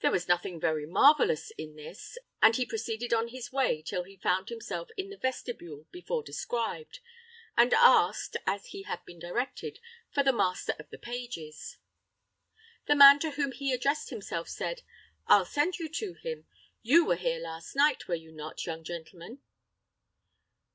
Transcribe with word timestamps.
There 0.00 0.10
was 0.10 0.28
nothing 0.28 0.60
very 0.60 0.84
marvelous 0.84 1.50
in 1.52 1.76
this, 1.76 2.18
and 2.42 2.54
he 2.54 2.66
proceeded 2.66 3.14
on 3.14 3.28
his 3.28 3.50
way 3.50 3.80
till 3.80 4.02
he 4.02 4.18
found 4.18 4.50
himself 4.50 4.90
in 4.98 5.08
the 5.08 5.16
vestibule 5.16 5.86
before 5.90 6.22
described, 6.22 7.00
and 7.56 7.72
asked, 7.72 8.36
as 8.46 8.66
he 8.66 8.82
had 8.82 9.02
been 9.06 9.18
directed, 9.18 9.78
for 10.10 10.22
the 10.22 10.30
master 10.30 10.74
of 10.78 10.90
the 10.90 10.98
pages. 10.98 11.78
The 12.86 12.96
man 12.96 13.18
to 13.20 13.30
whom 13.30 13.52
he 13.52 13.72
addressed 13.72 14.10
himself 14.10 14.46
said, 14.50 14.82
"I'll 15.26 15.46
send 15.46 15.78
you 15.78 15.88
to 15.88 16.12
him. 16.12 16.46
You 16.82 17.06
were 17.06 17.16
here 17.16 17.40
last 17.40 17.74
night, 17.74 18.06
were 18.08 18.14
you 18.14 18.32
not, 18.32 18.66
young 18.66 18.84
gentleman?" 18.84 19.38